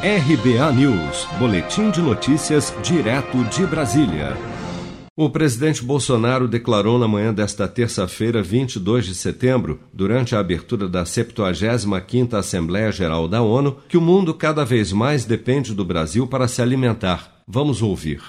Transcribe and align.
RBA 0.00 0.72
News, 0.74 1.26
Boletim 1.40 1.90
de 1.90 2.00
Notícias, 2.00 2.72
direto 2.84 3.42
de 3.46 3.66
Brasília. 3.66 4.28
O 5.16 5.28
presidente 5.28 5.84
Bolsonaro 5.84 6.46
declarou 6.46 7.00
na 7.00 7.08
manhã 7.08 7.34
desta 7.34 7.66
terça-feira, 7.66 8.40
22 8.40 9.06
de 9.06 9.14
setembro, 9.16 9.80
durante 9.92 10.36
a 10.36 10.38
abertura 10.38 10.88
da 10.88 11.02
75ª 11.02 12.34
Assembleia 12.34 12.92
Geral 12.92 13.26
da 13.26 13.42
ONU, 13.42 13.78
que 13.88 13.96
o 13.96 14.00
mundo 14.00 14.32
cada 14.32 14.64
vez 14.64 14.92
mais 14.92 15.24
depende 15.24 15.74
do 15.74 15.84
Brasil 15.84 16.28
para 16.28 16.46
se 16.46 16.62
alimentar. 16.62 17.42
Vamos 17.44 17.82
ouvir. 17.82 18.22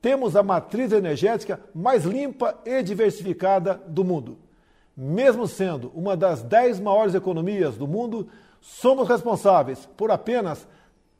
Temos 0.00 0.36
a 0.36 0.42
matriz 0.44 0.92
energética 0.92 1.58
mais 1.74 2.04
limpa 2.04 2.54
e 2.64 2.80
diversificada 2.80 3.82
do 3.88 4.04
mundo. 4.04 4.38
Mesmo 4.96 5.48
sendo 5.48 5.90
uma 5.96 6.16
das 6.16 6.44
dez 6.44 6.78
maiores 6.78 7.16
economias 7.16 7.76
do 7.76 7.88
mundo, 7.88 8.28
somos 8.60 9.08
responsáveis 9.08 9.88
por 9.96 10.12
apenas 10.12 10.64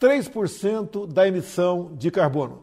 3% 0.00 1.06
da 1.06 1.26
emissão 1.26 1.90
de 1.94 2.10
carbono. 2.10 2.62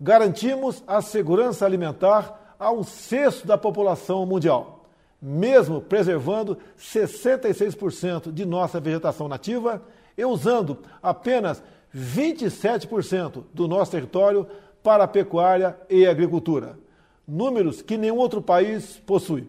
Garantimos 0.00 0.82
a 0.86 1.00
segurança 1.00 1.64
alimentar 1.64 2.54
a 2.58 2.70
um 2.70 2.82
sexto 2.82 3.46
da 3.46 3.58
população 3.58 4.24
mundial, 4.24 4.86
mesmo 5.20 5.80
preservando 5.80 6.58
66% 6.78 8.32
de 8.32 8.44
nossa 8.44 8.80
vegetação 8.80 9.28
nativa 9.28 9.82
e 10.16 10.24
usando 10.24 10.78
apenas 11.02 11.62
27% 11.94 13.44
do 13.52 13.68
nosso 13.68 13.90
território 13.92 14.46
para 14.82 15.04
a 15.04 15.08
pecuária 15.08 15.76
e 15.88 16.06
agricultura, 16.06 16.78
números 17.26 17.80
que 17.80 17.96
nenhum 17.96 18.16
outro 18.16 18.42
país 18.42 19.00
possui. 19.06 19.48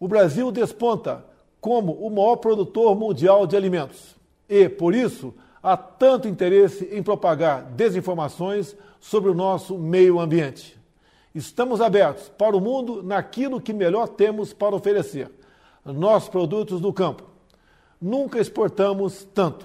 O 0.00 0.08
Brasil 0.08 0.50
desponta 0.50 1.24
como 1.60 1.92
o 1.92 2.10
maior 2.10 2.36
produtor 2.36 2.94
mundial 2.96 3.46
de 3.46 3.56
alimentos 3.56 4.16
e, 4.48 4.68
por 4.68 4.94
isso, 4.94 5.32
há 5.64 5.78
tanto 5.78 6.28
interesse 6.28 6.90
em 6.92 7.02
propagar 7.02 7.62
desinformações 7.74 8.76
sobre 9.00 9.30
o 9.30 9.34
nosso 9.34 9.78
meio 9.78 10.20
ambiente. 10.20 10.78
Estamos 11.34 11.80
abertos 11.80 12.28
para 12.28 12.54
o 12.54 12.60
mundo 12.60 13.02
naquilo 13.02 13.60
que 13.60 13.72
melhor 13.72 14.08
temos 14.08 14.52
para 14.52 14.76
oferecer, 14.76 15.30
nossos 15.82 16.28
produtos 16.28 16.82
do 16.82 16.92
campo. 16.92 17.24
Nunca 18.00 18.38
exportamos 18.38 19.26
tanto. 19.34 19.64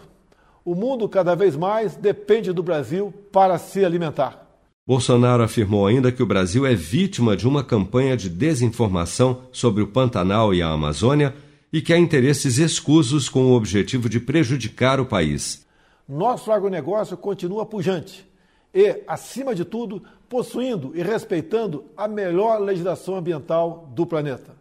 O 0.64 0.74
mundo 0.74 1.10
cada 1.10 1.36
vez 1.36 1.58
mais 1.58 1.98
depende 1.98 2.54
do 2.54 2.64
Brasil 2.64 3.14
para 3.32 3.58
se 3.58 3.84
alimentar. 3.84 4.48
Bolsonaro 4.88 5.44
afirmou 5.44 5.86
ainda 5.86 6.12
que 6.12 6.24
o 6.24 6.26
Brasil 6.26 6.66
é 6.66 6.74
vítima 6.74 7.36
de 7.36 7.48
uma 7.48 7.64
campanha 7.64 8.16
de 8.16 8.30
desinformação 8.30 9.42
sobre 9.52 9.84
o 9.84 9.88
Pantanal 9.88 10.54
e 10.54 10.62
a 10.62 10.70
Amazônia 10.70 11.36
e 11.72 11.82
que 11.82 11.94
há 11.94 12.00
interesses 12.00 12.58
escusos 12.58 13.28
com 13.28 13.48
o 13.48 13.54
objetivo 13.54 14.08
de 14.08 14.20
prejudicar 14.20 15.00
o 15.00 15.06
país. 15.06 15.68
Nosso 16.10 16.52
agronegócio 16.52 17.16
continua 17.16 17.68
pujante 17.68 18.28
e, 18.74 19.04
acima 19.08 19.54
de 19.54 19.64
tudo, 19.64 20.02
possuindo 20.28 20.92
e 20.96 21.04
respeitando 21.04 21.86
a 21.96 22.08
melhor 22.08 22.60
legislação 22.60 23.16
ambiental 23.16 23.88
do 23.92 24.08
planeta. 24.08 24.56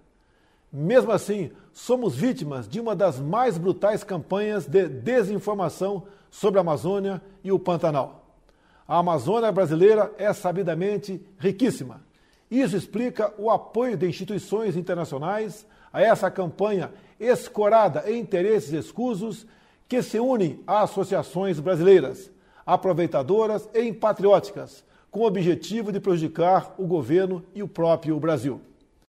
Mesmo 0.71 1.11
assim, 1.11 1.51
somos 1.73 2.15
vítimas 2.15 2.69
de 2.69 2.79
uma 2.79 2.95
das 2.95 3.19
mais 3.19 3.57
brutais 3.57 4.05
campanhas 4.05 4.67
de 4.67 4.87
desinformação 4.89 6.03
sobre 6.31 6.59
a 6.59 6.61
Amazônia 6.61 7.23
e 7.43 7.51
o 7.51 7.59
Pantanal. 7.59 8.27
A 8.87 8.99
Amazônia 8.99 9.51
brasileira 9.51 10.13
é 10.19 10.31
sabidamente 10.35 11.19
riquíssima. 11.39 12.03
Isso 12.51 12.77
explica 12.77 13.33
o 13.39 13.51
apoio 13.51 13.97
de 13.97 14.07
instituições 14.07 14.77
internacionais 14.77 15.67
a 15.91 16.03
essa 16.03 16.31
campanha 16.31 16.93
escorada 17.19 18.05
em 18.11 18.21
interesses 18.21 18.73
escusos 18.75 19.47
que 19.89 20.03
se 20.03 20.21
unem 20.21 20.61
a 20.67 20.83
associações 20.83 21.59
brasileiras, 21.59 22.31
aproveitadoras 22.67 23.69
e 23.75 23.93
patrióticas, 23.93 24.85
com 25.11 25.21
o 25.21 25.27
objetivo 25.27 25.91
de 25.91 25.99
prejudicar 25.99 26.75
o 26.77 26.87
governo 26.87 27.43
e 27.55 27.63
o 27.63 27.69
próprio 27.69 28.21
Brasil. 28.21 28.61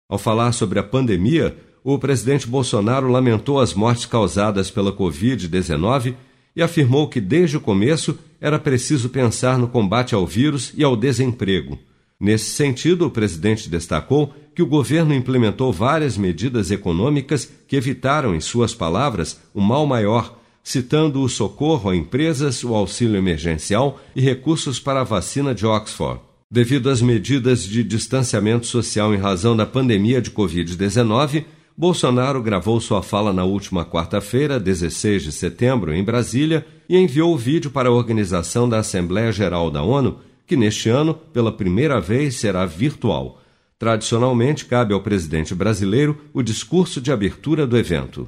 Ao 0.07 0.19
falar 0.19 0.51
sobre 0.51 0.77
a 0.77 0.83
pandemia, 0.83 1.57
o 1.83 1.97
presidente 1.97 2.47
Bolsonaro 2.47 3.07
lamentou 3.07 3.59
as 3.59 3.73
mortes 3.73 4.05
causadas 4.05 4.69
pela 4.69 4.91
Covid-19 4.91 6.15
e 6.55 6.61
afirmou 6.61 7.07
que 7.07 7.19
desde 7.19 7.57
o 7.57 7.61
começo 7.61 8.17
era 8.39 8.59
preciso 8.59 9.09
pensar 9.09 9.57
no 9.57 9.67
combate 9.67 10.13
ao 10.13 10.25
vírus 10.25 10.71
e 10.75 10.83
ao 10.83 10.95
desemprego. 10.95 11.79
Nesse 12.19 12.51
sentido, 12.51 13.05
o 13.05 13.11
presidente 13.11 13.69
destacou 13.69 14.33
que 14.55 14.61
o 14.61 14.67
governo 14.67 15.13
implementou 15.13 15.71
várias 15.71 16.17
medidas 16.17 16.71
econômicas 16.71 17.51
que 17.67 17.75
evitaram, 17.75 18.35
em 18.35 18.39
suas 18.39 18.73
palavras, 18.73 19.39
o 19.53 19.61
mal 19.61 19.85
maior 19.85 20.37
citando 20.67 21.21
o 21.21 21.29
socorro 21.29 21.89
a 21.89 21.95
empresas, 21.95 22.61
o 22.61 22.75
auxílio 22.75 23.15
emergencial 23.15 24.01
e 24.13 24.19
recursos 24.19 24.81
para 24.81 24.99
a 24.99 25.05
vacina 25.05 25.55
de 25.55 25.65
Oxford. 25.65 26.19
Devido 26.51 26.89
às 26.89 27.01
medidas 27.01 27.63
de 27.63 27.81
distanciamento 27.81 28.67
social 28.67 29.15
em 29.15 29.17
razão 29.17 29.55
da 29.55 29.65
pandemia 29.65 30.21
de 30.21 30.29
Covid-19, 30.29 31.45
Bolsonaro 31.77 32.43
gravou 32.43 32.81
sua 32.81 33.01
fala 33.01 33.31
na 33.31 33.45
última 33.45 33.85
quarta-feira, 33.85 34.59
16 34.59 35.23
de 35.23 35.31
setembro, 35.31 35.93
em 35.93 36.03
Brasília, 36.03 36.65
e 36.89 36.97
enviou 36.97 37.33
o 37.33 37.37
vídeo 37.37 37.71
para 37.71 37.87
a 37.87 37.93
organização 37.93 38.67
da 38.67 38.79
Assembleia 38.79 39.31
Geral 39.31 39.71
da 39.71 39.81
ONU, 39.81 40.19
que 40.45 40.57
neste 40.57 40.89
ano, 40.89 41.13
pela 41.13 41.53
primeira 41.53 42.01
vez, 42.01 42.35
será 42.35 42.65
virtual. 42.65 43.39
Tradicionalmente, 43.79 44.65
cabe 44.65 44.93
ao 44.93 45.01
presidente 45.01 45.55
brasileiro 45.55 46.17
o 46.33 46.43
discurso 46.43 46.99
de 46.99 47.09
abertura 47.09 47.65
do 47.65 47.77
evento. 47.77 48.27